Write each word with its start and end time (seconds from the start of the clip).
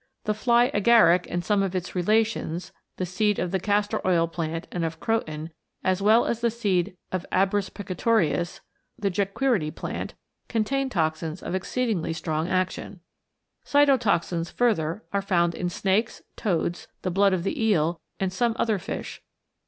The 0.23 0.33
fly 0.33 0.71
agaric 0.73 1.27
and 1.29 1.45
some 1.45 1.61
of 1.61 1.75
its 1.75 1.93
relations, 1.93 2.71
the 2.97 3.05
seed 3.05 3.37
of 3.37 3.51
the 3.51 3.59
castor 3.59 4.01
oil 4.03 4.27
plant 4.27 4.65
and 4.71 4.83
of 4.83 4.99
Croton, 4.99 5.51
as 5.83 6.01
well 6.01 6.25
as 6.25 6.41
the 6.41 6.49
seed 6.49 6.97
of 7.11 7.23
Abrus 7.31 7.69
precatorius, 7.69 8.61
the 8.97 9.11
Jequirity 9.11 9.69
plant, 9.69 10.15
contain 10.47 10.89
toxins 10.89 11.43
of 11.43 11.53
exceedingly 11.53 12.13
strong 12.13 12.49
action. 12.49 13.01
Cytotoxins, 13.63 14.49
further, 14.49 15.03
are 15.13 15.21
found 15.21 15.53
in 15.53 15.69
snakes, 15.69 16.23
toads, 16.35 16.87
the 17.03 17.11
blood 17.11 17.33
of 17.33 17.43
the 17.43 17.63
eel 17.63 18.01
and 18.19 18.33
some 18.33 18.55
other 18.57 18.79
fish. 18.79 19.21